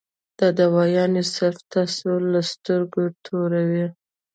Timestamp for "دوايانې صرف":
0.59-1.57